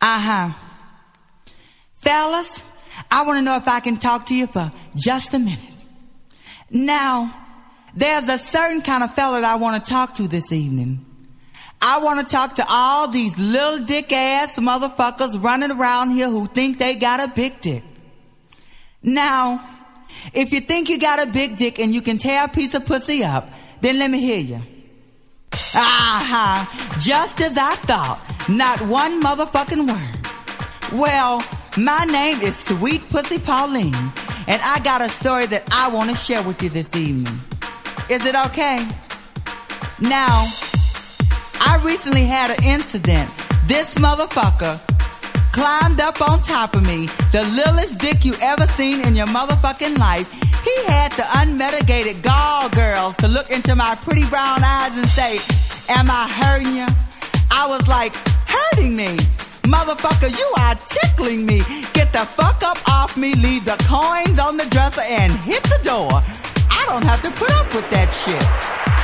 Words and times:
Uh 0.00 0.20
huh. 0.20 0.50
Fellas, 2.00 2.64
I 3.10 3.24
want 3.24 3.38
to 3.38 3.42
know 3.42 3.56
if 3.56 3.68
I 3.68 3.80
can 3.80 3.96
talk 3.96 4.26
to 4.26 4.34
you 4.34 4.46
for 4.46 4.70
just 4.96 5.34
a 5.34 5.38
minute. 5.38 5.58
Now, 6.70 7.34
there's 7.94 8.28
a 8.28 8.38
certain 8.38 8.80
kind 8.82 9.02
of 9.02 9.14
fella 9.14 9.40
that 9.40 9.52
I 9.52 9.56
want 9.56 9.84
to 9.84 9.90
talk 9.90 10.14
to 10.16 10.28
this 10.28 10.52
evening. 10.52 11.04
I 11.82 12.00
want 12.02 12.20
to 12.20 12.26
talk 12.26 12.56
to 12.56 12.64
all 12.68 13.08
these 13.08 13.38
little 13.38 13.84
dick 13.84 14.12
ass 14.12 14.58
motherfuckers 14.58 15.42
running 15.42 15.70
around 15.70 16.10
here 16.10 16.28
who 16.28 16.46
think 16.46 16.78
they 16.78 16.94
got 16.94 17.26
a 17.26 17.32
big 17.34 17.60
dick. 17.60 17.82
Now, 19.02 19.66
if 20.34 20.52
you 20.52 20.60
think 20.60 20.90
you 20.90 20.98
got 20.98 21.26
a 21.26 21.30
big 21.30 21.56
dick 21.56 21.78
and 21.78 21.92
you 21.92 22.02
can 22.02 22.18
tear 22.18 22.44
a 22.44 22.48
piece 22.48 22.74
of 22.74 22.84
pussy 22.84 23.24
up, 23.24 23.48
then 23.80 23.98
let 23.98 24.10
me 24.10 24.20
hear 24.20 24.38
you. 24.38 24.60
Aha, 25.74 26.68
uh-huh. 26.68 26.98
just 27.00 27.40
as 27.40 27.56
I 27.56 27.74
thought. 27.76 28.20
Not 28.48 28.80
one 28.82 29.22
motherfucking 29.22 29.86
word. 29.86 30.98
Well, 30.98 31.44
my 31.76 32.04
name 32.10 32.40
is 32.40 32.56
Sweet 32.56 33.08
Pussy 33.10 33.38
Pauline, 33.38 33.94
and 34.48 34.60
I 34.64 34.80
got 34.82 35.02
a 35.02 35.08
story 35.08 35.46
that 35.46 35.68
I 35.70 35.88
want 35.88 36.10
to 36.10 36.16
share 36.16 36.42
with 36.42 36.62
you 36.62 36.68
this 36.68 36.96
evening. 36.96 37.38
Is 38.08 38.26
it 38.26 38.34
okay? 38.46 38.88
Now, 40.00 40.48
I 41.60 41.80
recently 41.84 42.24
had 42.24 42.50
an 42.50 42.64
incident. 42.64 43.28
This 43.66 43.94
motherfucker 43.96 44.80
climbed 45.52 46.00
up 46.00 46.20
on 46.20 46.42
top 46.42 46.74
of 46.74 46.84
me, 46.84 47.06
the 47.30 47.42
littlest 47.54 48.00
dick 48.00 48.24
you 48.24 48.34
ever 48.40 48.66
seen 48.68 49.02
in 49.02 49.14
your 49.14 49.28
motherfucking 49.28 49.98
life. 49.98 50.32
He 50.64 50.84
had 50.86 51.12
the 51.12 51.26
unmitigated 51.36 52.22
gall 52.22 52.68
girls 52.70 53.16
to 53.18 53.28
look 53.28 53.50
into 53.50 53.76
my 53.76 53.94
pretty 54.02 54.26
brown 54.26 54.64
eyes 54.64 54.96
and 54.96 55.06
say, 55.06 55.38
Am 55.88 56.10
I 56.10 56.28
hurting 56.28 56.74
you? 56.74 56.86
I 57.50 57.66
was 57.68 57.86
like, 57.86 58.12
Hurting 58.70 58.96
me? 58.96 59.16
Motherfucker, 59.66 60.30
you 60.30 60.52
are 60.58 60.74
tickling 60.74 61.46
me. 61.46 61.58
Get 61.92 62.12
the 62.12 62.24
fuck 62.24 62.62
up 62.62 62.78
off 62.88 63.16
me, 63.16 63.34
leave 63.34 63.64
the 63.64 63.76
coins 63.88 64.38
on 64.38 64.56
the 64.56 64.66
dresser, 64.66 65.02
and 65.02 65.32
hit 65.32 65.62
the 65.64 65.80
door. 65.82 66.10
I 66.12 66.84
don't 66.88 67.04
have 67.04 67.22
to 67.22 67.30
put 67.32 67.50
up 67.52 67.74
with 67.74 67.88
that 67.90 68.10
shit. 68.10 68.99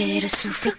Lâcher 0.00 0.20
le 0.20 0.28
souffle 0.28 0.73